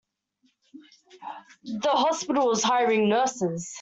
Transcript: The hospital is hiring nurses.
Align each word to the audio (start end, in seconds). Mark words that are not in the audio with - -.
The 1.63 1.89
hospital 1.91 2.49
is 2.49 2.63
hiring 2.63 3.07
nurses. 3.07 3.69